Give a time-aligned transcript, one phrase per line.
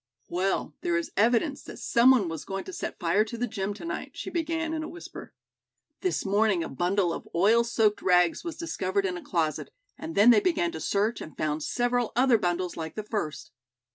[0.29, 3.71] "Well, there is evidence that someone was going to set fire to the gym.
[3.75, 5.31] to night," she began, in a whisper.
[5.99, 9.69] "This morning a bundle of oil soaked rags was discovered in a closet,
[9.99, 13.51] and then they began to search and found several other bundles like the first.